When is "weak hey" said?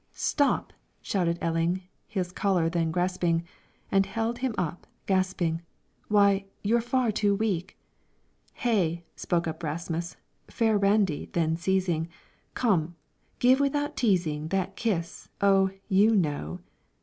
7.35-9.03